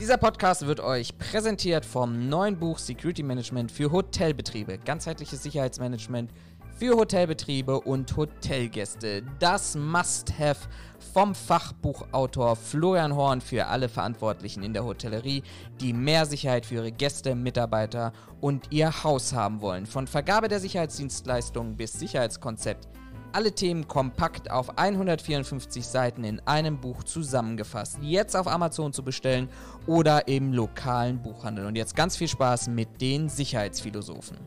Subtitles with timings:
[0.00, 4.78] Dieser Podcast wird euch präsentiert vom neuen Buch Security Management für Hotelbetriebe.
[4.78, 6.30] Ganzheitliches Sicherheitsmanagement
[6.78, 9.24] für Hotelbetriebe und Hotelgäste.
[9.40, 10.68] Das Must-Have
[11.12, 15.42] vom Fachbuchautor Florian Horn für alle Verantwortlichen in der Hotellerie,
[15.80, 19.84] die mehr Sicherheit für ihre Gäste, Mitarbeiter und ihr Haus haben wollen.
[19.84, 22.86] Von Vergabe der Sicherheitsdienstleistungen bis Sicherheitskonzept
[23.32, 27.98] alle Themen kompakt auf 154 Seiten in einem Buch zusammengefasst.
[28.00, 29.48] Jetzt auf Amazon zu bestellen
[29.86, 31.66] oder im lokalen Buchhandel.
[31.66, 34.38] Und jetzt ganz viel Spaß mit den Sicherheitsphilosophen.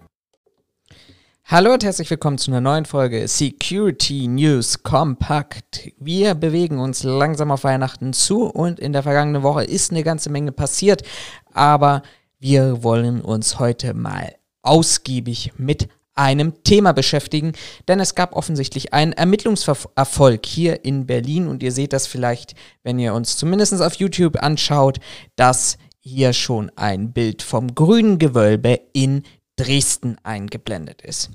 [1.45, 5.91] Hallo und herzlich willkommen zu einer neuen Folge Security News Kompakt.
[5.99, 10.29] Wir bewegen uns langsam auf Weihnachten zu und in der vergangenen Woche ist eine ganze
[10.29, 11.03] Menge passiert,
[11.51, 12.03] aber
[12.39, 15.89] wir wollen uns heute mal ausgiebig mit
[16.21, 17.53] einem Thema beschäftigen,
[17.87, 22.53] denn es gab offensichtlich einen Ermittlungserfolg hier in Berlin und ihr seht das vielleicht,
[22.83, 24.99] wenn ihr uns zumindest auf YouTube anschaut,
[25.35, 29.23] dass hier schon ein Bild vom grünen Gewölbe in
[29.55, 31.31] Dresden eingeblendet ist.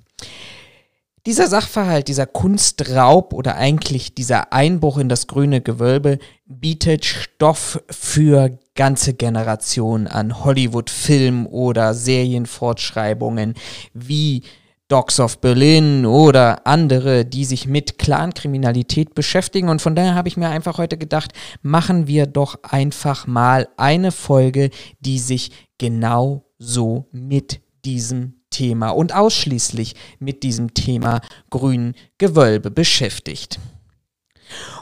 [1.26, 8.56] Dieser Sachverhalt, dieser Kunstraub oder eigentlich dieser Einbruch in das grüne Gewölbe bietet Stoff für
[8.76, 13.54] ganze Generationen an Hollywood-Film- oder Serienfortschreibungen
[13.92, 14.44] wie
[14.88, 19.68] Dogs of Berlin oder andere, die sich mit Clankriminalität beschäftigen.
[19.68, 24.12] Und von daher habe ich mir einfach heute gedacht, machen wir doch einfach mal eine
[24.12, 24.70] Folge,
[25.00, 33.58] die sich genau so mit diesem Thema und ausschließlich mit diesem Thema grünen Gewölbe beschäftigt.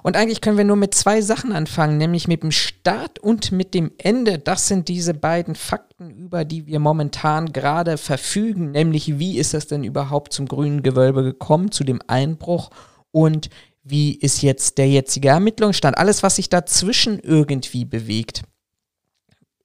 [0.03, 3.75] Und eigentlich können wir nur mit zwei Sachen anfangen, nämlich mit dem Start und mit
[3.75, 4.39] dem Ende.
[4.39, 9.67] Das sind diese beiden Fakten, über die wir momentan gerade verfügen, nämlich wie ist es
[9.67, 12.71] denn überhaupt zum grünen Gewölbe gekommen, zu dem Einbruch
[13.11, 13.49] und
[13.83, 15.99] wie ist jetzt der jetzige Ermittlungsstand.
[15.99, 18.43] Alles, was sich dazwischen irgendwie bewegt,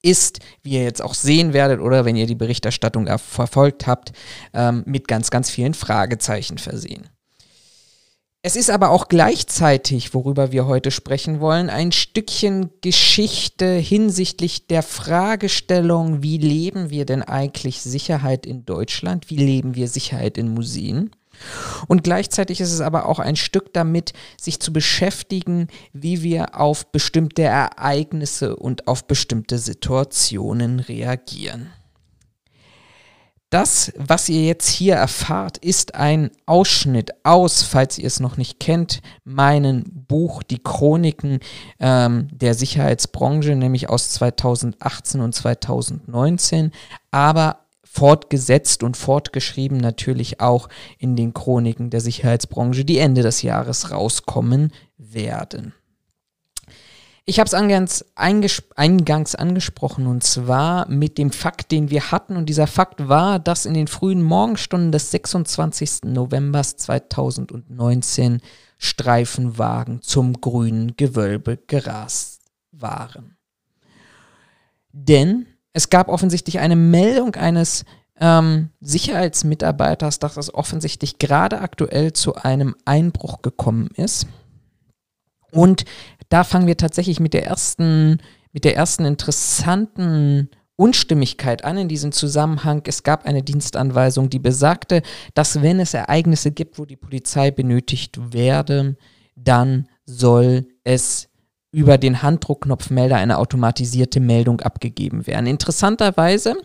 [0.02, 4.12] ist, wie ihr jetzt auch sehen werdet oder wenn ihr die Berichterstattung verfolgt habt,
[4.54, 7.08] ähm, mit ganz, ganz vielen Fragezeichen versehen.
[8.42, 14.82] Es ist aber auch gleichzeitig, worüber wir heute sprechen wollen, ein Stückchen Geschichte hinsichtlich der
[14.82, 21.10] Fragestellung, wie leben wir denn eigentlich Sicherheit in Deutschland, wie leben wir Sicherheit in Museen.
[21.86, 26.90] Und gleichzeitig ist es aber auch ein Stück damit, sich zu beschäftigen, wie wir auf
[26.92, 31.70] bestimmte Ereignisse und auf bestimmte Situationen reagieren.
[33.50, 38.60] Das, was ihr jetzt hier erfahrt, ist ein Ausschnitt aus, falls ihr es noch nicht
[38.60, 41.40] kennt, meinen Buch Die Chroniken
[41.80, 46.70] ähm, der Sicherheitsbranche, nämlich aus 2018 und 2019,
[47.10, 50.68] aber fortgesetzt und fortgeschrieben natürlich auch
[50.98, 55.74] in den Chroniken der Sicherheitsbranche, die Ende des Jahres rauskommen werden.
[57.30, 62.36] Ich habe es eingangs, angesprochen und zwar mit dem Fakt, den wir hatten.
[62.36, 66.06] Und dieser Fakt war, dass in den frühen Morgenstunden des 26.
[66.06, 68.40] November 2019
[68.78, 72.42] Streifenwagen zum grünen Gewölbe gerast
[72.72, 73.36] waren.
[74.90, 77.84] Denn es gab offensichtlich eine Meldung eines
[78.18, 84.26] ähm, Sicherheitsmitarbeiters, dass es offensichtlich gerade aktuell zu einem Einbruch gekommen ist.
[85.52, 85.84] Und
[86.30, 88.18] da fangen wir tatsächlich mit der ersten,
[88.52, 92.82] mit der ersten interessanten Unstimmigkeit an in diesem Zusammenhang.
[92.86, 95.02] Es gab eine Dienstanweisung, die besagte,
[95.34, 98.96] dass wenn es Ereignisse gibt, wo die Polizei benötigt werde,
[99.36, 101.28] dann soll es
[101.72, 105.46] über den Handdruckknopfmelder eine automatisierte Meldung abgegeben werden.
[105.46, 106.56] Interessanterweise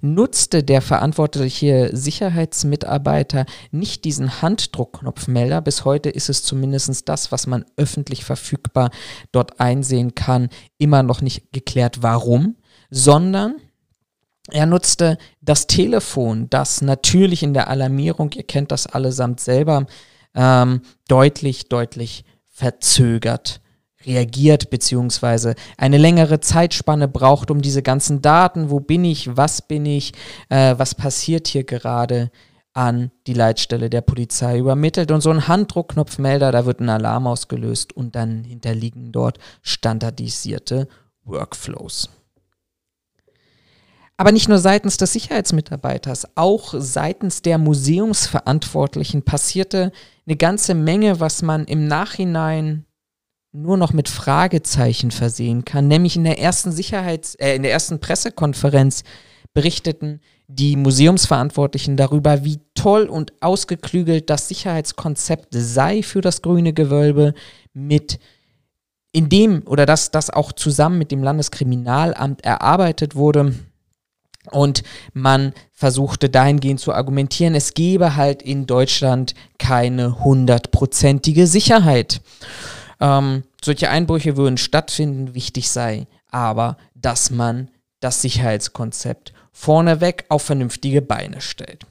[0.00, 5.60] nutzte der verantwortliche Sicherheitsmitarbeiter nicht diesen Handdruckknopfmelder.
[5.60, 8.90] Bis heute ist es zumindest das, was man öffentlich verfügbar
[9.32, 12.56] dort einsehen kann, immer noch nicht geklärt, warum,
[12.90, 13.56] sondern
[14.50, 19.86] er nutzte das Telefon, das natürlich in der Alarmierung, ihr kennt das allesamt selber,
[20.34, 23.60] ähm, deutlich, deutlich verzögert
[24.06, 29.86] reagiert, beziehungsweise eine längere Zeitspanne braucht, um diese ganzen Daten, wo bin ich, was bin
[29.86, 30.12] ich,
[30.48, 32.30] äh, was passiert hier gerade,
[32.72, 35.10] an die Leitstelle der Polizei übermittelt.
[35.10, 40.86] Und so ein Handdruckknopfmelder, da wird ein Alarm ausgelöst und dann hinterliegen dort standardisierte
[41.24, 42.10] Workflows.
[44.16, 49.92] Aber nicht nur seitens des Sicherheitsmitarbeiters, auch seitens der Museumsverantwortlichen passierte
[50.26, 52.84] eine ganze Menge, was man im Nachhinein
[53.52, 55.88] nur noch mit Fragezeichen versehen kann.
[55.88, 59.02] Nämlich in der ersten Sicherheits-, äh, in der ersten Pressekonferenz
[59.52, 67.34] berichteten die Museumsverantwortlichen darüber, wie toll und ausgeklügelt das Sicherheitskonzept sei für das grüne Gewölbe
[67.72, 68.18] mit
[69.12, 73.54] in dem oder dass das auch zusammen mit dem Landeskriminalamt erarbeitet wurde.
[74.50, 74.82] Und
[75.12, 82.20] man versuchte dahingehend zu argumentieren, es gebe halt in Deutschland keine hundertprozentige Sicherheit.
[83.00, 87.70] Ähm, solche Einbrüche würden stattfinden, wichtig sei aber, dass man
[88.00, 91.84] das Sicherheitskonzept vorneweg auf vernünftige Beine stellt.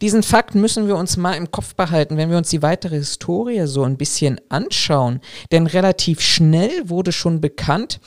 [0.00, 3.66] Diesen Fakt müssen wir uns mal im Kopf behalten, wenn wir uns die weitere Historie
[3.66, 5.20] so ein bisschen anschauen.
[5.50, 8.00] Denn relativ schnell wurde schon bekannt,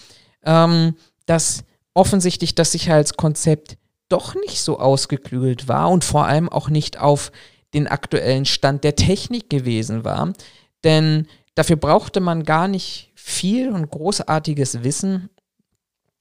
[0.43, 0.95] ähm,
[1.25, 1.63] dass
[1.93, 3.77] offensichtlich das Sicherheitskonzept
[4.07, 7.31] doch nicht so ausgeklügelt war und vor allem auch nicht auf
[7.73, 10.31] den aktuellen Stand der Technik gewesen war.
[10.85, 11.27] Denn
[11.57, 15.29] dafür brauchte man gar nicht viel und großartiges Wissen,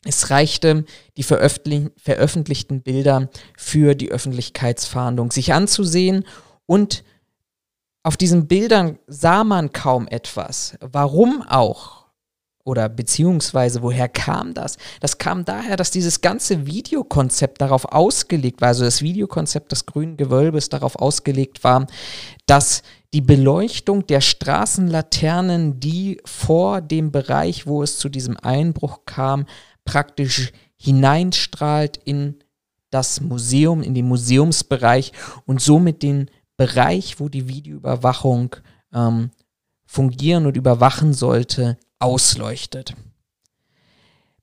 [0.05, 0.85] es reichte,
[1.17, 6.25] die veröffentlich veröffentlichten Bilder für die Öffentlichkeitsfahndung sich anzusehen
[6.65, 7.05] und
[8.03, 10.77] auf diesen Bildern sah man kaum etwas.
[10.81, 12.07] Warum auch?
[12.65, 14.77] Oder beziehungsweise woher kam das?
[15.01, 20.17] Das kam daher, dass dieses ganze Videokonzept darauf ausgelegt war, also das Videokonzept des grünen
[20.17, 21.87] Gewölbes darauf ausgelegt war,
[22.47, 22.83] dass
[23.13, 29.47] die Beleuchtung der Straßenlaternen, die vor dem Bereich, wo es zu diesem Einbruch kam,
[29.85, 32.37] praktisch hineinstrahlt in
[32.91, 35.13] das Museum, in den Museumsbereich
[35.45, 38.57] und somit den Bereich, wo die Videoüberwachung
[38.93, 39.31] ähm,
[39.85, 42.95] fungieren und überwachen sollte, ausleuchtet.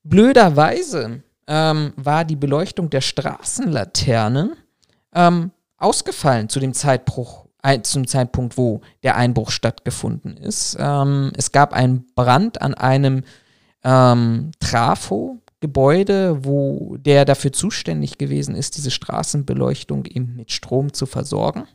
[0.03, 4.55] Blöderweise ähm, war die Beleuchtung der Straßenlaternen
[5.13, 7.42] ähm, ausgefallen zu dem Zeitbruch,
[7.83, 10.75] zum Zeitpunkt, wo der Einbruch stattgefunden ist.
[10.79, 13.23] Ähm, es gab einen Brand an einem
[13.83, 21.67] ähm, Trafo-Gebäude, wo der dafür zuständig gewesen ist, diese Straßenbeleuchtung eben mit Strom zu versorgen.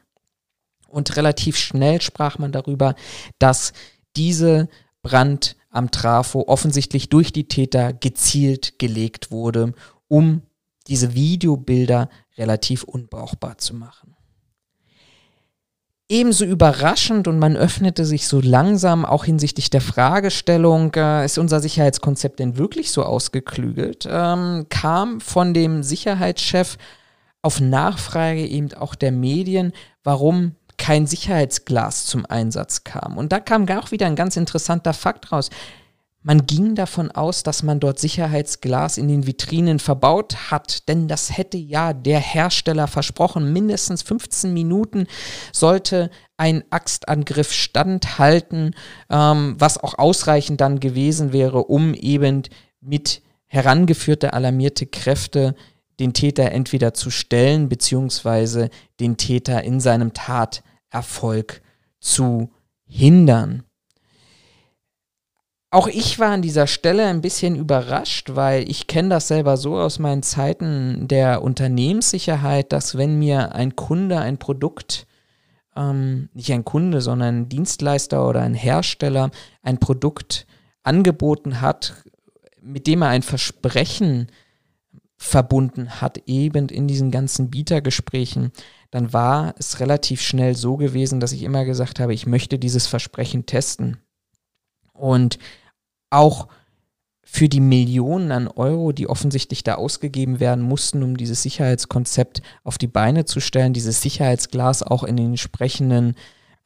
[0.89, 2.95] Und relativ schnell sprach man darüber,
[3.39, 3.73] dass
[4.17, 4.69] diese
[5.03, 9.73] Brand am Trafo offensichtlich durch die Täter gezielt gelegt wurde,
[10.07, 10.43] um
[10.87, 14.18] diese Videobilder relativ unbrauchbar zu machen
[16.09, 21.61] ebenso überraschend und man öffnete sich so langsam auch hinsichtlich der Fragestellung, äh, ist unser
[21.61, 26.79] Sicherheitskonzept denn wirklich so ausgeklügelt, ähm, kam von dem Sicherheitschef
[27.43, 29.73] auf Nachfrage eben auch der Medien,
[30.03, 33.19] warum kein Sicherheitsglas zum Einsatz kam.
[33.19, 35.51] Und da kam auch wieder ein ganz interessanter Fakt raus.
[36.23, 41.37] Man ging davon aus, dass man dort Sicherheitsglas in den Vitrinen verbaut hat, denn das
[41.37, 43.53] hätte ja der Hersteller versprochen.
[43.53, 45.07] Mindestens 15 Minuten
[45.53, 48.75] sollte ein Axtangriff standhalten,
[49.11, 52.43] ähm, was auch ausreichend dann gewesen wäre, um eben
[52.81, 55.55] mit herangeführte alarmierte Kräfte
[56.01, 58.71] den Täter entweder zu stellen, beziehungsweise
[59.01, 61.63] den Täter in seinem Taterfolg
[62.01, 62.51] zu
[62.87, 63.65] hindern.
[65.71, 69.77] Auch ich war an dieser Stelle ein bisschen überrascht, weil ich kenne das selber so
[69.77, 75.07] aus meinen Zeiten der Unternehmenssicherheit, dass wenn mir ein Kunde ein Produkt,
[75.77, 79.31] ähm, nicht ein Kunde, sondern ein Dienstleister oder ein Hersteller
[79.63, 80.47] ein Produkt
[80.85, 82.03] angeboten hat,
[82.63, 84.29] mit dem er ein Versprechen
[85.19, 88.53] verbunden hat, eben in diesen ganzen Bietergesprächen,
[88.91, 92.87] dann war es relativ schnell so gewesen, dass ich immer gesagt habe, ich möchte dieses
[92.87, 93.99] Versprechen testen.
[94.99, 95.39] Und
[96.11, 96.49] auch
[97.31, 102.79] für die Millionen an Euro, die offensichtlich da ausgegeben werden mussten, um dieses Sicherheitskonzept auf
[102.79, 106.15] die Beine zu stellen, dieses Sicherheitsglas auch in den entsprechenden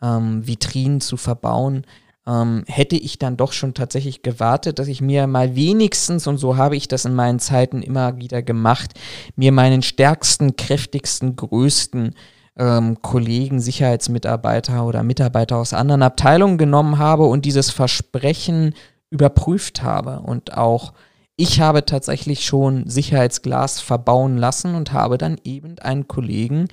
[0.00, 1.84] ähm, Vitrinen zu verbauen,
[2.28, 6.56] ähm, hätte ich dann doch schon tatsächlich gewartet, dass ich mir mal wenigstens, und so
[6.56, 8.92] habe ich das in meinen Zeiten immer wieder gemacht,
[9.34, 12.14] mir meinen stärksten, kräftigsten, größten
[12.56, 18.74] ähm, Kollegen, Sicherheitsmitarbeiter oder Mitarbeiter aus anderen Abteilungen genommen habe und dieses Versprechen
[19.10, 20.20] überprüft habe.
[20.20, 20.92] Und auch
[21.36, 26.68] ich habe tatsächlich schon Sicherheitsglas verbauen lassen und habe dann eben einen Kollegen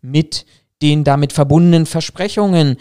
[0.00, 0.46] mit
[0.82, 2.76] den damit verbundenen Versprechungen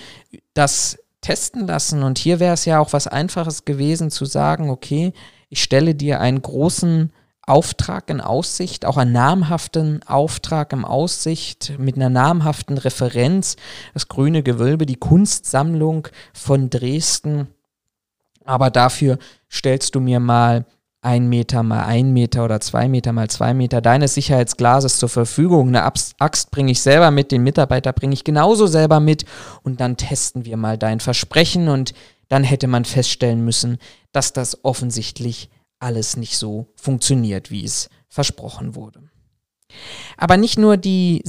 [0.53, 2.03] das testen lassen.
[2.03, 5.13] Und hier wäre es ja auch was Einfaches gewesen zu sagen, okay,
[5.49, 7.11] ich stelle dir einen großen
[7.51, 13.57] Auftrag in Aussicht, auch einen namhaften Auftrag in Aussicht mit einer namhaften Referenz,
[13.93, 17.49] das Grüne Gewölbe, die Kunstsammlung von Dresden.
[18.45, 19.17] Aber dafür
[19.51, 20.65] stellst du mir mal
[21.01, 25.67] ein Meter mal ein Meter oder zwei Meter mal zwei Meter deines Sicherheitsglases zur Verfügung.
[25.67, 29.25] Eine Axt bringe ich selber mit, den Mitarbeiter bringe ich genauso selber mit
[29.63, 31.93] und dann testen wir mal dein Versprechen und
[32.29, 33.77] dann hätte man feststellen müssen,
[34.13, 35.49] dass das offensichtlich
[35.81, 39.01] alles nicht so funktioniert, wie es versprochen wurde.
[40.17, 41.21] Aber nicht nur die,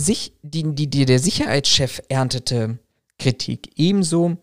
[0.42, 2.78] die, die, die der Sicherheitschef erntete
[3.18, 4.36] Kritik, ebenso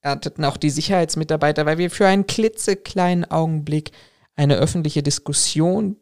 [0.00, 3.90] ernteten auch die Sicherheitsmitarbeiter, weil wir für einen klitzekleinen Augenblick
[4.36, 5.96] eine öffentliche Diskussion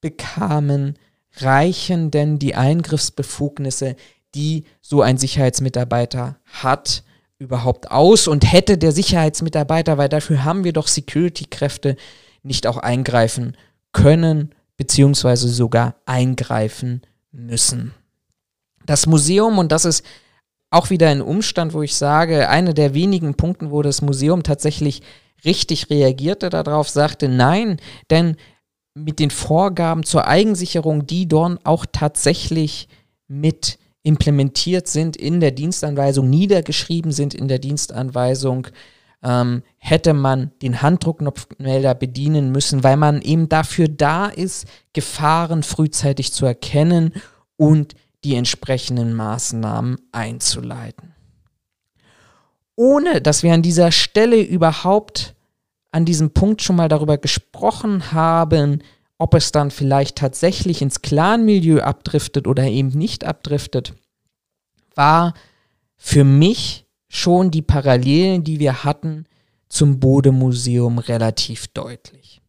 [0.00, 0.98] bekamen,
[1.36, 3.96] reichen denn die Eingriffsbefugnisse,
[4.34, 7.04] die so ein Sicherheitsmitarbeiter hat,
[7.38, 11.96] überhaupt aus und hätte der Sicherheitsmitarbeiter, weil dafür haben wir doch Security-Kräfte,
[12.48, 13.56] nicht auch eingreifen
[13.92, 17.94] können, beziehungsweise sogar eingreifen müssen.
[18.86, 20.04] Das Museum, und das ist
[20.70, 25.02] auch wieder ein Umstand, wo ich sage, einer der wenigen Punkte, wo das Museum tatsächlich
[25.44, 27.78] richtig reagierte darauf, sagte nein,
[28.10, 28.36] denn
[28.94, 32.88] mit den Vorgaben zur Eigensicherung, die dort auch tatsächlich
[33.28, 38.68] mit implementiert sind in der Dienstanweisung, niedergeschrieben sind in der Dienstanweisung,
[39.22, 46.32] ähm, hätte man den Handdrucknopfmelder bedienen müssen, weil man eben dafür da ist, Gefahren frühzeitig
[46.32, 47.12] zu erkennen
[47.56, 47.94] und
[48.24, 51.14] die entsprechenden Maßnahmen einzuleiten.
[52.76, 55.34] Ohne dass wir an dieser Stelle überhaupt
[55.90, 58.82] an diesem Punkt schon mal darüber gesprochen haben,
[59.18, 63.94] ob es dann vielleicht tatsächlich ins Clan-Milieu abdriftet oder eben nicht abdriftet,
[64.94, 65.34] war
[65.96, 69.26] für mich schon die Parallelen, die wir hatten
[69.68, 72.40] zum Bode-Museum relativ deutlich.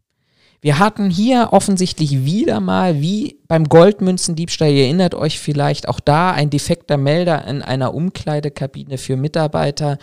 [0.62, 6.32] Wir hatten hier offensichtlich wieder mal, wie beim Goldmünzendiebstahl, ihr erinnert euch vielleicht auch da,
[6.32, 9.98] ein defekter Melder in einer Umkleidekabine für Mitarbeiter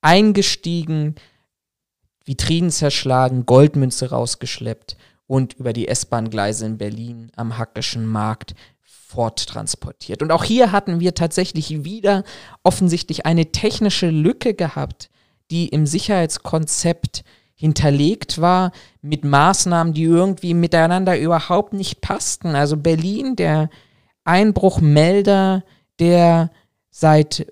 [0.00, 1.14] eingestiegen,
[2.24, 4.96] Vitrinen zerschlagen, Goldmünze rausgeschleppt
[5.28, 8.56] und über die S-Bahn-Gleise in Berlin am Hackischen Markt
[9.06, 10.20] forttransportiert.
[10.20, 12.24] Und auch hier hatten wir tatsächlich wieder
[12.64, 15.10] offensichtlich eine technische Lücke gehabt,
[15.50, 17.22] die im Sicherheitskonzept
[17.54, 18.72] hinterlegt war
[19.02, 22.56] mit Maßnahmen, die irgendwie miteinander überhaupt nicht passten.
[22.56, 23.70] Also Berlin, der
[24.24, 25.62] Einbruchmelder,
[26.00, 26.50] der
[26.90, 27.46] seit,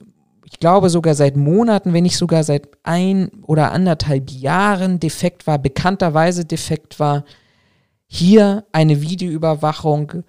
[0.44, 5.58] ich glaube sogar seit Monaten, wenn nicht sogar seit ein oder anderthalb Jahren defekt war,
[5.58, 7.25] bekannterweise defekt war,
[8.06, 10.25] hier eine Videoüberwachung,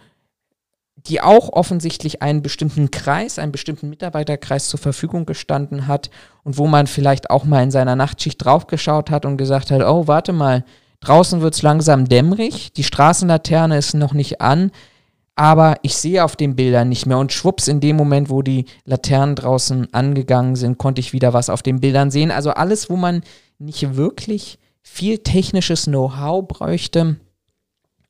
[1.08, 6.10] die auch offensichtlich einen bestimmten Kreis, einen bestimmten Mitarbeiterkreis zur Verfügung gestanden hat
[6.44, 10.08] und wo man vielleicht auch mal in seiner Nachtschicht draufgeschaut hat und gesagt hat, oh,
[10.08, 10.66] warte mal,
[11.02, 14.72] draußen wird es langsam dämmerig, die Straßenlaterne ist noch nicht an,
[15.36, 17.18] aber ich sehe auf den Bildern nicht mehr.
[17.18, 21.50] Und schwupps, in dem Moment, wo die Laternen draußen angegangen sind, konnte ich wieder was
[21.50, 22.32] auf den Bildern sehen.
[22.32, 23.22] Also alles, wo man
[23.60, 27.18] nicht wirklich viel technisches Know-how bräuchte,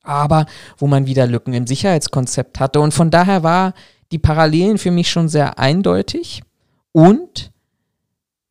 [0.07, 0.45] aber
[0.77, 2.79] wo man wieder Lücken im Sicherheitskonzept hatte.
[2.79, 3.73] Und von daher war
[4.11, 6.43] die Parallelen für mich schon sehr eindeutig.
[6.91, 7.51] Und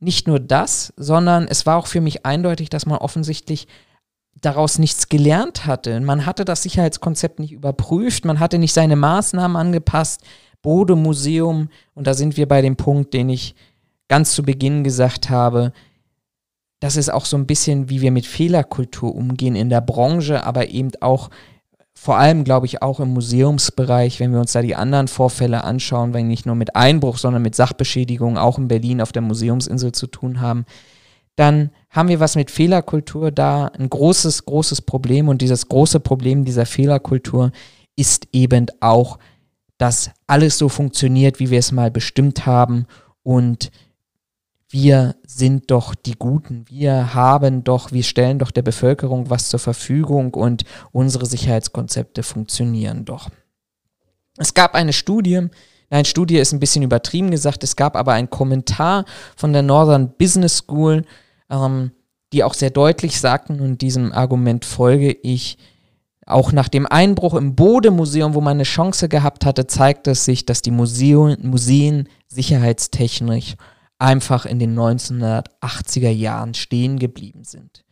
[0.00, 3.66] nicht nur das, sondern es war auch für mich eindeutig, dass man offensichtlich
[4.40, 5.98] daraus nichts gelernt hatte.
[6.00, 10.22] Man hatte das Sicherheitskonzept nicht überprüft, man hatte nicht seine Maßnahmen angepasst.
[10.60, 13.54] Bode Museum, und da sind wir bei dem Punkt, den ich
[14.08, 15.72] ganz zu Beginn gesagt habe,
[16.80, 20.68] das ist auch so ein bisschen, wie wir mit Fehlerkultur umgehen in der Branche, aber
[20.68, 21.30] eben auch
[21.94, 26.12] vor allem, glaube ich, auch im Museumsbereich, wenn wir uns da die anderen Vorfälle anschauen,
[26.12, 30.08] wenn nicht nur mit Einbruch, sondern mit Sachbeschädigung auch in Berlin auf der Museumsinsel zu
[30.08, 30.66] tun haben,
[31.36, 35.28] dann haben wir was mit Fehlerkultur da, ein großes, großes Problem.
[35.28, 37.52] Und dieses große Problem dieser Fehlerkultur
[37.96, 39.18] ist eben auch,
[39.78, 42.86] dass alles so funktioniert, wie wir es mal bestimmt haben
[43.22, 43.70] und
[44.74, 49.60] wir sind doch die Guten, wir haben doch, wir stellen doch der Bevölkerung was zur
[49.60, 53.30] Verfügung und unsere Sicherheitskonzepte funktionieren doch.
[54.36, 55.46] Es gab eine Studie,
[55.90, 59.04] nein, Studie ist ein bisschen übertrieben gesagt, es gab aber einen Kommentar
[59.36, 61.04] von der Northern Business School,
[61.48, 61.92] ähm,
[62.32, 65.56] die auch sehr deutlich sagten, und diesem Argument folge ich,
[66.26, 70.44] auch nach dem Einbruch im Bode-Museum, wo man eine Chance gehabt hatte, zeigt es sich,
[70.46, 73.54] dass die Museen, Museen sicherheitstechnisch
[74.04, 77.84] einfach in den 1980er Jahren stehen geblieben sind.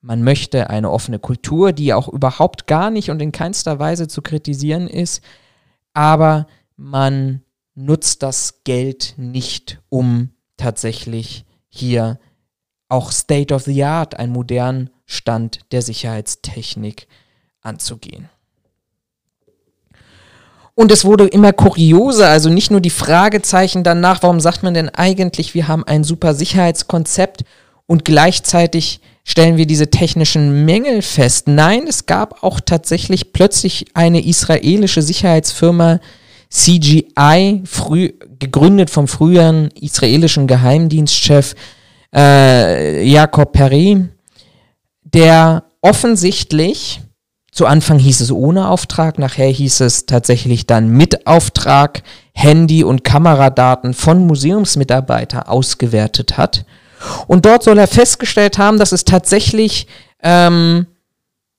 [0.00, 4.22] Man möchte eine offene Kultur, die auch überhaupt gar nicht und in keinster Weise zu
[4.22, 5.24] kritisieren ist,
[5.92, 7.42] aber man
[7.74, 12.20] nutzt das Geld nicht, um tatsächlich hier
[12.88, 17.08] auch State of the Art, einen modernen Stand der Sicherheitstechnik
[17.60, 18.28] anzugehen.
[20.74, 24.88] Und es wurde immer kurioser, also nicht nur die Fragezeichen danach, warum sagt man denn
[24.88, 27.44] eigentlich, wir haben ein super Sicherheitskonzept
[27.86, 31.48] und gleichzeitig stellen wir diese technischen Mängel fest.
[31.48, 36.00] Nein, es gab auch tatsächlich plötzlich eine israelische Sicherheitsfirma
[36.50, 41.54] CGI, früh, gegründet vom früheren israelischen Geheimdienstchef
[42.14, 44.08] äh, Jakob Perry,
[45.04, 47.00] der offensichtlich
[47.52, 52.02] zu Anfang hieß es ohne Auftrag, nachher hieß es tatsächlich dann mit Auftrag
[52.32, 56.64] Handy- und Kameradaten von Museumsmitarbeitern ausgewertet hat
[57.26, 59.86] Und dort soll er festgestellt haben, dass es tatsächlich
[60.22, 60.86] ähm,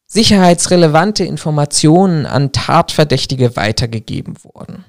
[0.07, 4.85] sicherheitsrelevante Informationen an Tatverdächtige weitergegeben wurden.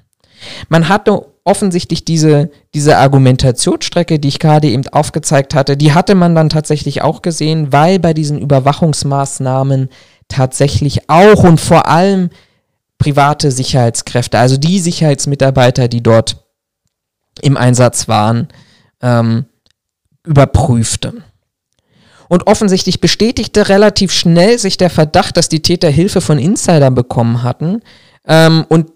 [0.69, 6.35] Man hatte offensichtlich diese, diese Argumentationsstrecke, die ich gerade eben aufgezeigt hatte, die hatte man
[6.35, 9.89] dann tatsächlich auch gesehen, weil bei diesen Überwachungsmaßnahmen
[10.27, 12.29] tatsächlich auch und vor allem
[12.97, 16.45] private Sicherheitskräfte, also die Sicherheitsmitarbeiter, die dort
[17.41, 18.47] im Einsatz waren,
[19.01, 19.45] ähm,
[20.25, 21.13] überprüfte.
[22.29, 27.43] Und offensichtlich bestätigte relativ schnell sich der Verdacht, dass die Täter Hilfe von Insidern bekommen
[27.43, 27.81] hatten.
[28.25, 28.89] Ähm, und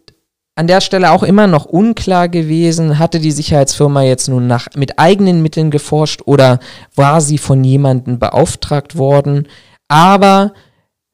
[0.55, 4.97] an der Stelle auch immer noch unklar gewesen, hatte die Sicherheitsfirma jetzt nun nach, mit
[4.97, 6.59] eigenen Mitteln geforscht oder
[6.95, 9.47] war sie von jemandem beauftragt worden.
[9.87, 10.53] Aber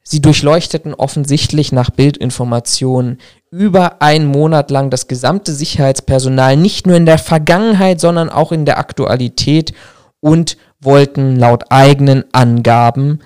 [0.04, 3.20] sie durchleuchteten offensichtlich nach Bildinformationen
[3.50, 8.66] über einen Monat lang das gesamte Sicherheitspersonal, nicht nur in der Vergangenheit, sondern auch in
[8.66, 9.74] der Aktualität
[10.20, 13.20] und wollten laut eigenen Angaben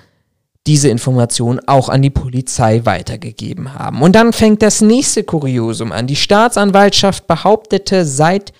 [0.66, 4.02] diese Information auch an die Polizei weitergegeben haben.
[4.02, 6.06] Und dann fängt das nächste Kuriosum an.
[6.06, 8.52] Die Staatsanwaltschaft behauptete seit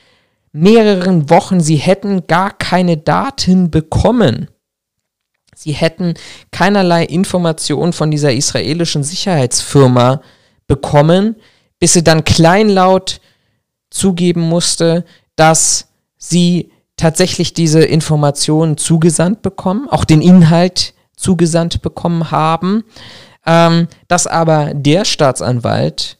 [0.52, 4.48] mehreren Wochen, sie hätten gar keine Daten bekommen.
[5.60, 6.14] Sie hätten
[6.52, 10.22] keinerlei Informationen von dieser israelischen Sicherheitsfirma
[10.68, 11.34] bekommen,
[11.80, 13.20] bis sie dann kleinlaut
[13.90, 22.84] zugeben musste, dass sie tatsächlich diese Informationen zugesandt bekommen, auch den Inhalt zugesandt bekommen haben,
[23.44, 26.18] ähm, dass aber der Staatsanwalt,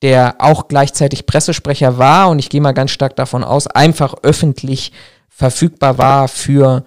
[0.00, 4.92] der auch gleichzeitig Pressesprecher war, und ich gehe mal ganz stark davon aus, einfach öffentlich
[5.28, 6.86] verfügbar war für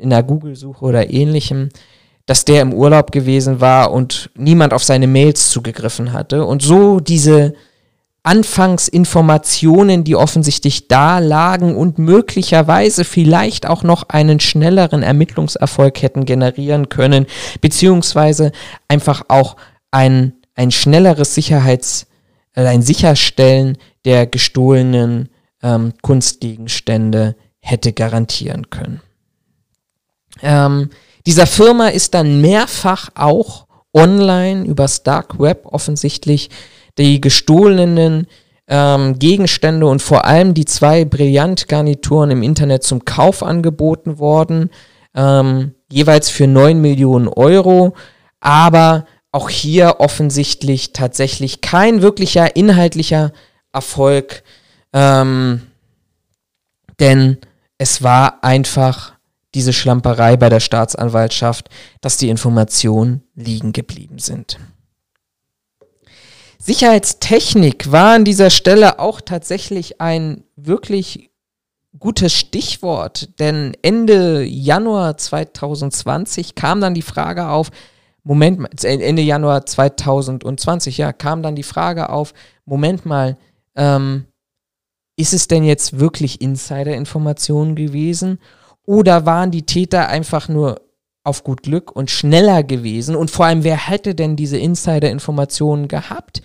[0.00, 1.68] in der Google-Suche oder ähnlichem,
[2.26, 7.00] dass der im Urlaub gewesen war und niemand auf seine Mails zugegriffen hatte und so
[7.00, 7.54] diese
[8.22, 16.90] Anfangsinformationen, die offensichtlich da lagen und möglicherweise vielleicht auch noch einen schnelleren Ermittlungserfolg hätten generieren
[16.90, 17.26] können,
[17.62, 18.52] beziehungsweise
[18.88, 19.56] einfach auch
[19.90, 22.06] ein, ein schnelleres Sicherheits,
[22.54, 25.30] äh, ein Sicherstellen der gestohlenen
[25.62, 29.00] ähm, Kunstgegenstände hätte garantieren können.
[30.42, 30.90] Ähm,
[31.26, 36.50] dieser Firma ist dann mehrfach auch online übers Dark Web offensichtlich
[36.98, 38.26] die gestohlenen
[38.68, 44.70] ähm, Gegenstände und vor allem die zwei Brillantgarnituren im Internet zum Kauf angeboten worden,
[45.14, 47.94] ähm, jeweils für 9 Millionen Euro,
[48.38, 53.32] aber auch hier offensichtlich tatsächlich kein wirklicher inhaltlicher
[53.72, 54.42] Erfolg,
[54.92, 55.62] ähm,
[57.00, 57.38] denn
[57.78, 59.14] es war einfach
[59.54, 61.68] diese Schlamperei bei der Staatsanwaltschaft,
[62.00, 64.58] dass die Informationen liegen geblieben sind.
[66.58, 71.30] Sicherheitstechnik war an dieser Stelle auch tatsächlich ein wirklich
[71.98, 77.70] gutes Stichwort, denn Ende Januar 2020 kam dann die Frage auf,
[78.22, 82.34] Moment, Ende Januar 2020, ja, kam dann die Frage auf,
[82.66, 83.38] Moment mal,
[83.74, 84.26] ähm,
[85.16, 88.38] ist es denn jetzt wirklich Insider-Informationen gewesen?
[88.90, 90.80] Oder waren die Täter einfach nur
[91.22, 93.14] auf gut Glück und schneller gewesen.
[93.14, 96.42] Und vor allem, wer hätte denn diese Insider-Informationen gehabt?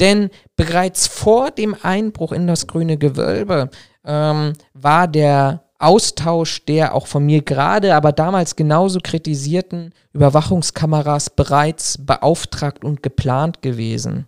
[0.00, 3.68] Denn bereits vor dem Einbruch in das grüne Gewölbe
[4.06, 11.98] ähm, war der Austausch der auch von mir gerade, aber damals genauso kritisierten Überwachungskameras bereits
[11.98, 14.26] beauftragt und geplant gewesen.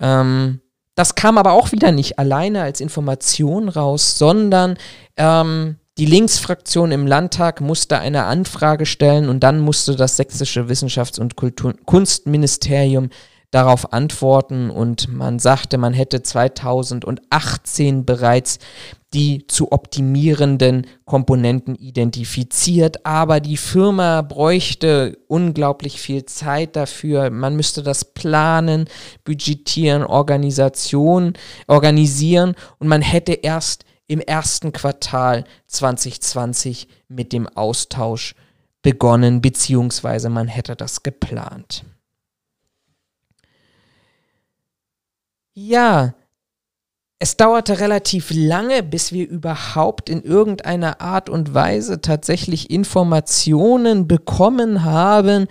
[0.00, 0.60] Ähm,
[0.96, 4.76] das kam aber auch wieder nicht alleine als Information raus, sondern
[5.16, 11.20] ähm, die Linksfraktion im Landtag musste eine Anfrage stellen und dann musste das sächsische Wissenschafts-
[11.20, 13.10] und Kultur Kunstministerium
[13.50, 18.58] darauf antworten und man sagte, man hätte 2018 bereits
[19.12, 27.28] die zu optimierenden Komponenten identifiziert, aber die Firma bräuchte unglaublich viel Zeit dafür.
[27.28, 28.86] Man müsste das planen,
[29.24, 31.34] budgetieren, Organisation,
[31.66, 38.34] organisieren und man hätte erst im ersten Quartal 2020 mit dem Austausch
[38.82, 41.84] begonnen, beziehungsweise man hätte das geplant.
[45.54, 46.14] Ja,
[47.18, 54.82] es dauerte relativ lange, bis wir überhaupt in irgendeiner Art und Weise tatsächlich Informationen bekommen
[54.84, 55.46] haben.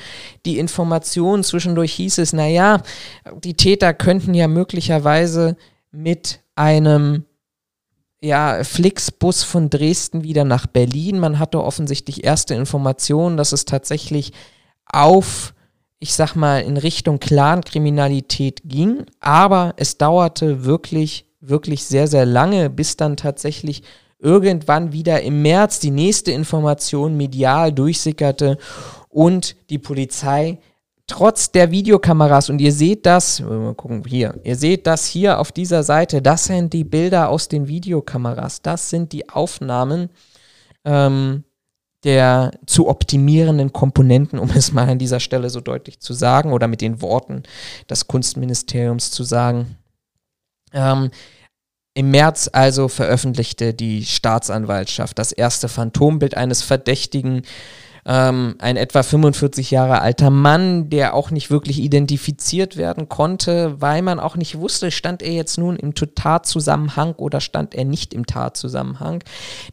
[0.45, 2.83] Die Informationen zwischendurch hieß es, naja,
[3.43, 5.55] die Täter könnten ja möglicherweise
[5.91, 7.25] mit einem
[8.21, 11.19] ja, Flixbus von Dresden wieder nach Berlin.
[11.19, 14.31] Man hatte offensichtlich erste Informationen, dass es tatsächlich
[14.85, 15.53] auf,
[15.99, 19.05] ich sag mal, in Richtung Clankriminalität ging.
[19.19, 23.81] Aber es dauerte wirklich, wirklich sehr, sehr lange, bis dann tatsächlich
[24.19, 28.59] irgendwann wieder im März die nächste Information medial durchsickerte
[29.09, 30.59] und die Polizei
[31.11, 35.51] trotz der Videokameras, und ihr seht das, mal gucken, hier, ihr seht das hier auf
[35.51, 40.09] dieser Seite, das sind die Bilder aus den Videokameras, das sind die Aufnahmen
[40.85, 41.43] ähm,
[42.05, 46.69] der zu optimierenden Komponenten, um es mal an dieser Stelle so deutlich zu sagen, oder
[46.69, 47.43] mit den Worten
[47.89, 49.75] des Kunstministeriums zu sagen.
[50.71, 51.11] Ähm,
[51.93, 57.41] Im März also veröffentlichte die Staatsanwaltschaft das erste Phantombild eines Verdächtigen,
[58.05, 64.01] ähm, ein etwa 45 Jahre alter Mann, der auch nicht wirklich identifiziert werden konnte, weil
[64.01, 68.25] man auch nicht wusste, stand er jetzt nun im Tatzusammenhang oder stand er nicht im
[68.25, 69.23] Tatzusammenhang.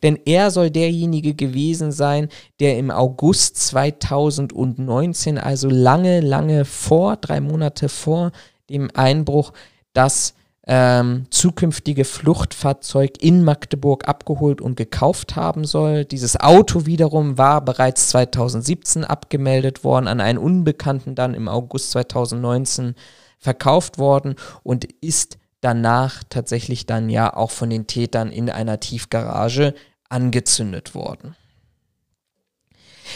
[0.02, 2.28] Denn er soll derjenige gewesen sein,
[2.60, 8.32] der im August 2019, also lange, lange vor, drei Monate vor
[8.68, 9.52] dem Einbruch,
[9.92, 10.34] das
[10.70, 16.04] ähm, zukünftige Fluchtfahrzeug in Magdeburg abgeholt und gekauft haben soll.
[16.04, 22.94] Dieses Auto wiederum war bereits 2017 abgemeldet worden, an einen Unbekannten dann im August 2019
[23.38, 29.74] verkauft worden und ist danach tatsächlich dann ja auch von den Tätern in einer Tiefgarage
[30.10, 31.34] angezündet worden.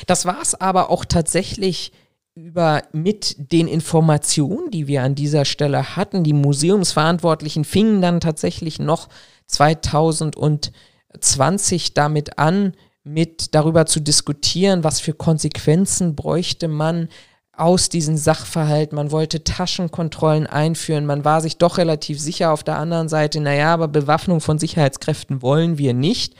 [0.07, 1.93] Das war es aber auch tatsächlich
[2.35, 6.25] über mit den Informationen, die wir an dieser Stelle hatten.
[6.25, 9.09] Die Museumsverantwortlichen fingen dann tatsächlich noch
[9.49, 12.73] 2020 damit an,
[13.05, 17.09] mit darüber zu diskutieren, was für Konsequenzen bräuchte man
[17.53, 18.97] aus diesen Sachverhalten.
[18.97, 21.05] Man wollte Taschenkontrollen einführen.
[21.05, 25.43] Man war sich doch relativ sicher auf der anderen Seite, naja, aber Bewaffnung von Sicherheitskräften
[25.43, 26.35] wollen wir nicht.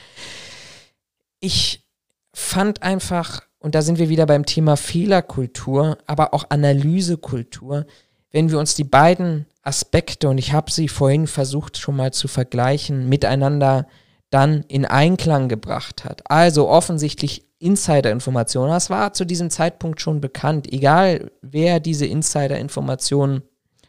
[1.41, 1.85] Ich
[2.33, 7.87] fand einfach und da sind wir wieder beim Thema Fehlerkultur, aber auch Analysekultur,
[8.31, 12.27] wenn wir uns die beiden Aspekte, und ich habe sie vorhin versucht schon mal zu
[12.27, 13.87] vergleichen, miteinander
[14.31, 16.29] dann in Einklang gebracht hat.
[16.31, 18.71] Also offensichtlich Insider-Informationen.
[18.71, 23.43] Das war zu diesem Zeitpunkt schon bekannt, egal wer diese Insider-Informationen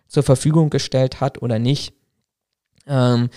[0.07, 1.95] zur Verfügung gestellt hat oder nicht.
[2.85, 3.29] Ähm,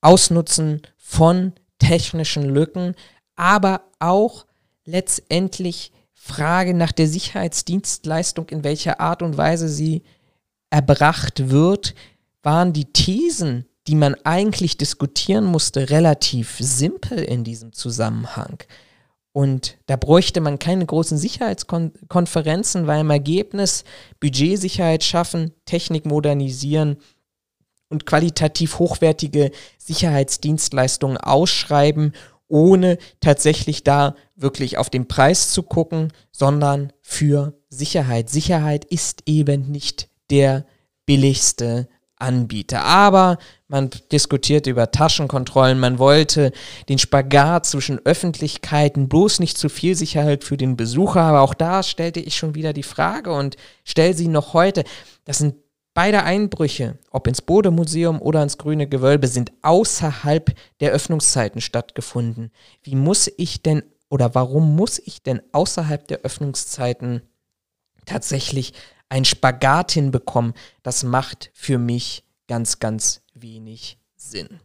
[0.00, 2.94] Ausnutzen von technischen Lücken,
[3.36, 4.46] aber auch
[4.84, 10.02] letztendlich Frage nach der Sicherheitsdienstleistung, in welcher Art und Weise sie
[10.70, 11.94] erbracht wird,
[12.42, 18.62] waren die Thesen, die man eigentlich diskutieren musste, relativ simpel in diesem Zusammenhang.
[19.32, 23.84] Und da bräuchte man keine großen Sicherheitskonferenzen, weil im Ergebnis
[24.20, 26.98] Budgetsicherheit schaffen, Technik modernisieren
[27.88, 32.12] und qualitativ hochwertige Sicherheitsdienstleistungen ausschreiben
[32.52, 38.28] ohne tatsächlich da wirklich auf den Preis zu gucken, sondern für Sicherheit.
[38.28, 40.66] Sicherheit ist eben nicht der
[41.06, 42.84] billigste Anbieter.
[42.84, 43.38] Aber
[43.68, 46.52] man diskutiert über Taschenkontrollen, man wollte
[46.90, 51.82] den Spagat zwischen Öffentlichkeiten, bloß nicht zu viel Sicherheit für den Besucher, aber auch da
[51.82, 54.84] stellte ich schon wieder die Frage und stelle sie noch heute.
[55.24, 55.54] Das sind
[55.94, 62.50] Beide Einbrüche, ob ins Bodemuseum oder ins Grüne Gewölbe, sind außerhalb der Öffnungszeiten stattgefunden.
[62.82, 67.22] Wie muss ich denn oder warum muss ich denn außerhalb der Öffnungszeiten
[68.06, 68.72] tatsächlich
[69.08, 70.54] ein Spagat hinbekommen?
[70.82, 74.60] Das macht für mich ganz, ganz wenig Sinn.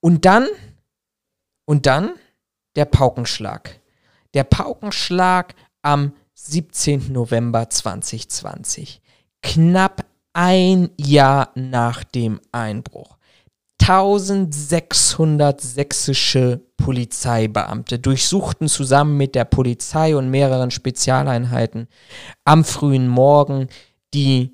[0.00, 0.46] Und dann,
[1.64, 2.14] und dann
[2.76, 3.80] der Paukenschlag.
[4.34, 7.12] Der Paukenschlag am 17.
[7.12, 9.02] November 2020.
[9.42, 13.18] Knapp ein Jahr nach dem Einbruch.
[13.80, 21.88] 1600 sächsische Polizeibeamte durchsuchten zusammen mit der Polizei und mehreren Spezialeinheiten
[22.44, 23.68] am frühen Morgen
[24.14, 24.52] die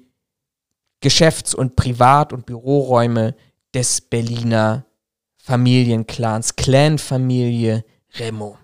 [1.00, 3.34] Geschäfts- und Privat- und Büroräume
[3.74, 4.86] des Berliner
[5.36, 8.56] Familienclans, Clanfamilie Remo.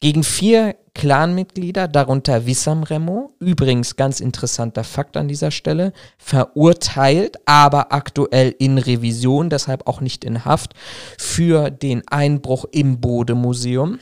[0.00, 7.92] Gegen vier Clanmitglieder, darunter Wissam Remo, übrigens ganz interessanter Fakt an dieser Stelle, verurteilt, aber
[7.92, 10.74] aktuell in Revision, deshalb auch nicht in Haft,
[11.18, 14.00] für den Einbruch im Bodemuseum,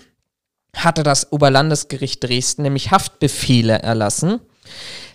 [0.75, 4.41] hatte das Oberlandesgericht Dresden nämlich Haftbefehle erlassen.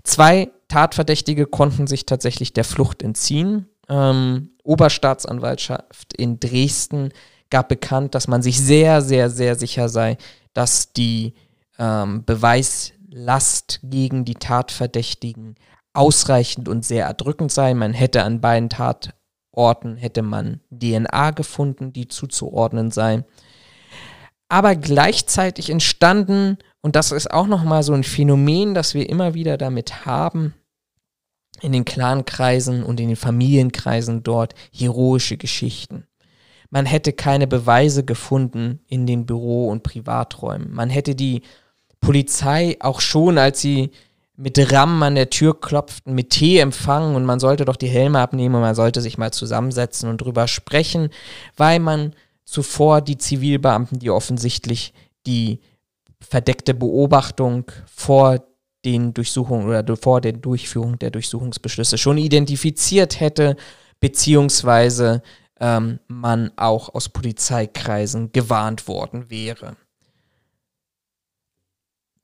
[0.03, 3.67] Zwei Tatverdächtige konnten sich tatsächlich der Flucht entziehen.
[3.89, 7.11] Ähm, Oberstaatsanwaltschaft in Dresden
[7.49, 10.17] gab bekannt, dass man sich sehr, sehr, sehr sicher sei,
[10.53, 11.33] dass die
[11.79, 15.55] ähm, Beweislast gegen die Tatverdächtigen
[15.93, 17.73] ausreichend und sehr erdrückend sei.
[17.73, 23.23] Man hätte an beiden Tatorten hätte man DNA gefunden, die zuzuordnen sei.
[24.47, 29.57] Aber gleichzeitig entstanden, und das ist auch nochmal so ein Phänomen, das wir immer wieder
[29.57, 30.53] damit haben,
[31.61, 36.05] in den Clankreisen und in den Familienkreisen dort heroische Geschichten.
[36.71, 40.73] man hätte keine Beweise gefunden in den Büro- und Privaträumen.
[40.73, 41.41] Man hätte die
[42.05, 43.91] Polizei auch schon, als sie
[44.37, 48.19] mit Ram an der Tür klopften, mit Tee empfangen und man sollte doch die Helme
[48.19, 51.09] abnehmen und man sollte sich mal zusammensetzen und drüber sprechen,
[51.55, 52.13] weil man
[52.43, 54.93] zuvor die Zivilbeamten, die offensichtlich
[55.25, 55.61] die
[56.19, 58.39] verdeckte Beobachtung vor
[58.83, 63.55] den Durchsuchungen oder vor der Durchführung der Durchsuchungsbeschlüsse schon identifiziert hätte,
[63.99, 65.23] beziehungsweise
[65.59, 69.75] ähm, man auch aus Polizeikreisen gewarnt worden wäre.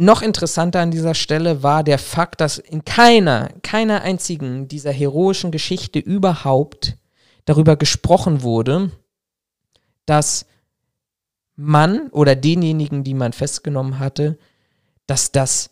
[0.01, 5.51] Noch interessanter an dieser Stelle war der Fakt, dass in keiner, keiner einzigen dieser heroischen
[5.51, 6.97] Geschichte überhaupt
[7.45, 8.89] darüber gesprochen wurde,
[10.07, 10.47] dass
[11.55, 14.39] man oder denjenigen, die man festgenommen hatte,
[15.05, 15.69] dass das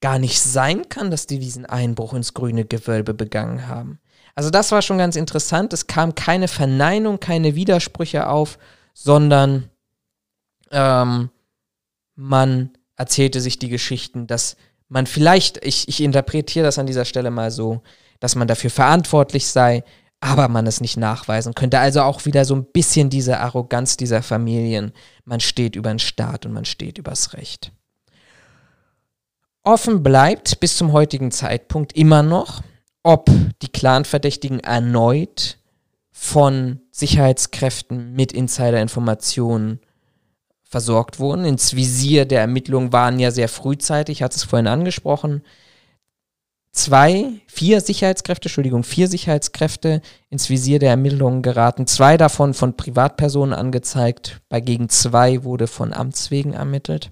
[0.00, 3.98] gar nicht sein kann, dass die diesen Einbruch ins grüne Gewölbe begangen haben.
[4.36, 5.72] Also das war schon ganz interessant.
[5.72, 8.60] Es kam keine Verneinung, keine Widersprüche auf,
[8.94, 9.70] sondern
[10.70, 11.30] ähm,
[12.14, 14.56] man erzählte sich die Geschichten, dass
[14.88, 17.82] man vielleicht, ich, ich interpretiere das an dieser Stelle mal so,
[18.20, 19.84] dass man dafür verantwortlich sei,
[20.20, 21.78] aber man es nicht nachweisen könnte.
[21.78, 24.92] Also auch wieder so ein bisschen diese Arroganz dieser Familien.
[25.24, 27.72] Man steht über den Staat und man steht übers Recht.
[29.62, 32.62] Offen bleibt bis zum heutigen Zeitpunkt immer noch,
[33.02, 33.30] ob
[33.62, 35.58] die Clan-Verdächtigen erneut
[36.12, 39.80] von Sicherheitskräften mit Insider-Informationen
[40.76, 41.46] versorgt wurden.
[41.46, 45.40] Ins Visier der Ermittlungen waren ja sehr frühzeitig, hat es vorhin angesprochen,
[46.70, 51.86] zwei, vier Sicherheitskräfte, Entschuldigung, vier Sicherheitskräfte ins Visier der Ermittlungen geraten.
[51.86, 57.10] Zwei davon von Privatpersonen angezeigt, bei gegen zwei wurde von Amts wegen ermittelt.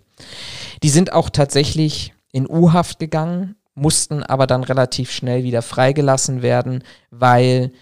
[0.83, 6.85] Die sind auch tatsächlich in U-Haft gegangen, mussten aber dann relativ schnell wieder freigelassen werden,
[7.11, 7.72] weil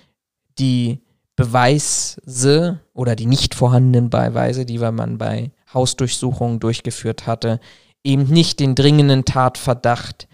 [0.60, 1.00] die
[1.34, 7.60] Beweise oder die nicht vorhandenen Beweise, die man bei Hausdurchsuchungen durchgeführt hatte,
[8.04, 10.28] eben nicht den dringenden Tatverdacht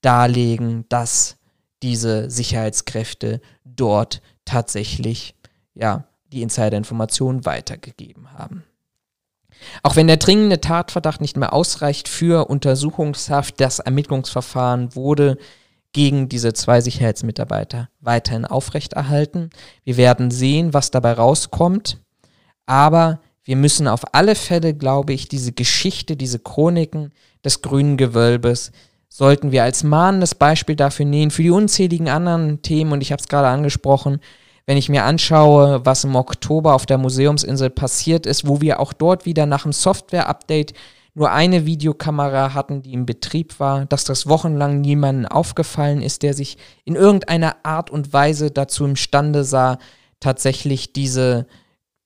[0.00, 1.36] darlegen, dass
[1.82, 5.34] diese Sicherheitskräfte dort tatsächlich
[5.74, 8.64] ja, die Insider-Informationen weitergegeben haben.
[9.82, 15.38] Auch wenn der dringende Tatverdacht nicht mehr ausreicht für Untersuchungshaft, das Ermittlungsverfahren wurde
[15.92, 19.50] gegen diese zwei Sicherheitsmitarbeiter weiterhin aufrechterhalten.
[19.84, 22.02] Wir werden sehen, was dabei rauskommt,
[22.66, 27.12] aber wir müssen auf alle Fälle, glaube ich, diese Geschichte, diese Chroniken
[27.44, 28.72] des grünen Gewölbes
[29.08, 33.20] sollten wir als mahnendes Beispiel dafür nehmen, für die unzähligen anderen Themen, und ich habe
[33.20, 34.20] es gerade angesprochen,
[34.66, 38.92] wenn ich mir anschaue, was im Oktober auf der Museumsinsel passiert ist, wo wir auch
[38.92, 40.74] dort wieder nach dem Software-Update
[41.14, 46.34] nur eine Videokamera hatten, die im Betrieb war, dass das wochenlang niemandem aufgefallen ist, der
[46.34, 49.78] sich in irgendeiner Art und Weise dazu imstande sah,
[50.18, 51.46] tatsächlich diese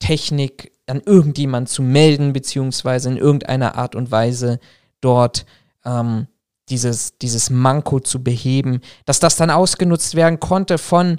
[0.00, 4.61] Technik an irgendjemand zu melden, beziehungsweise in irgendeiner Art und Weise
[5.00, 5.46] dort
[5.85, 6.26] ähm,
[6.68, 11.18] dieses, dieses Manko zu beheben, dass das dann ausgenutzt werden konnte von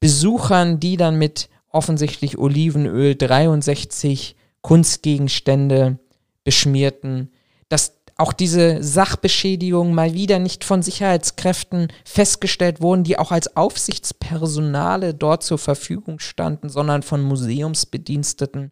[0.00, 5.98] Besuchern, die dann mit offensichtlich Olivenöl 63 Kunstgegenstände
[6.44, 7.32] beschmierten,
[7.68, 15.14] dass auch diese Sachbeschädigungen mal wieder nicht von Sicherheitskräften festgestellt wurden, die auch als Aufsichtspersonale
[15.14, 18.70] dort zur Verfügung standen, sondern von Museumsbediensteten.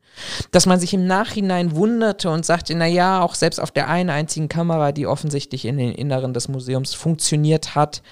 [0.52, 4.10] Dass man sich im Nachhinein wunderte und sagte, na ja, auch selbst auf der einen
[4.10, 8.02] einzigen Kamera, die offensichtlich in den Inneren des Museums funktioniert hat,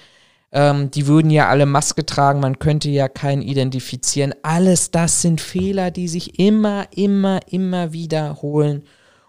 [0.51, 4.35] ähm, die würden ja alle Maske tragen, man könnte ja keinen identifizieren.
[4.43, 8.83] Alles das sind Fehler, die sich immer, immer, immer wiederholen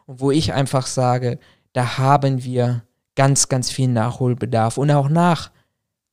[0.07, 1.39] und wo ich einfach sage,
[1.73, 4.79] da haben wir ganz, ganz viel Nachholbedarf.
[4.79, 5.51] Und auch nach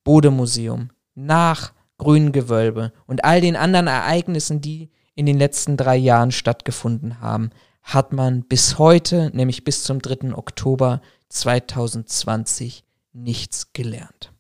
[0.04, 6.32] Bodemuseum, nach Grünen Gewölbe und all den anderen Ereignissen, die in den letzten drei Jahren
[6.32, 7.50] stattgefunden haben,
[7.84, 10.34] hat man bis heute, nämlich bis zum 3.
[10.34, 14.32] Oktober 2020, nichts gelernt.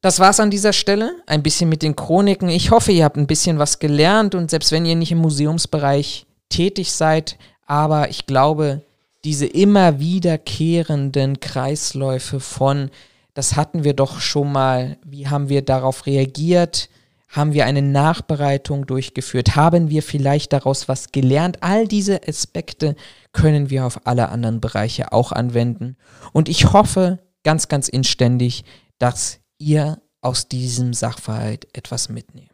[0.00, 1.16] Das war's an dieser Stelle.
[1.26, 2.48] Ein bisschen mit den Chroniken.
[2.48, 6.26] Ich hoffe, ihr habt ein bisschen was gelernt und selbst wenn ihr nicht im Museumsbereich
[6.48, 7.36] tätig seid,
[7.68, 8.82] aber ich glaube,
[9.24, 12.90] diese immer wiederkehrenden Kreisläufe von,
[13.34, 16.88] das hatten wir doch schon mal, wie haben wir darauf reagiert,
[17.28, 22.96] haben wir eine Nachbereitung durchgeführt, haben wir vielleicht daraus was gelernt, all diese Aspekte
[23.32, 25.96] können wir auf alle anderen Bereiche auch anwenden.
[26.32, 28.64] Und ich hoffe ganz, ganz inständig,
[28.98, 32.48] dass ihr aus diesem Sachverhalt etwas mitnehmt.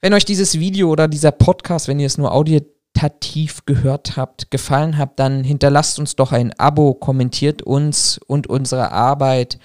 [0.00, 2.60] Wenn euch dieses Video oder dieser Podcast, wenn ihr es nur audio
[2.94, 8.92] qualitativ gehört habt, gefallen habt, dann hinterlasst uns doch ein Abo, kommentiert uns und unsere
[8.92, 9.58] Arbeit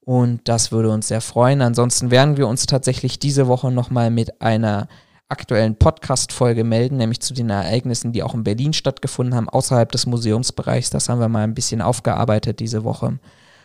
[0.00, 1.60] Und das würde uns sehr freuen.
[1.60, 4.86] Ansonsten werden wir uns tatsächlich diese Woche nochmal mit einer
[5.28, 10.06] aktuellen Podcast-Folge melden, nämlich zu den Ereignissen, die auch in Berlin stattgefunden haben, außerhalb des
[10.06, 10.90] Museumsbereichs.
[10.90, 13.18] Das haben wir mal ein bisschen aufgearbeitet diese Woche.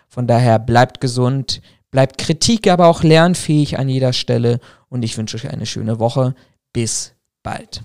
[0.07, 5.37] Von daher bleibt gesund, bleibt Kritik, aber auch lernfähig an jeder Stelle und ich wünsche
[5.37, 6.33] euch eine schöne Woche.
[6.73, 7.83] Bis bald.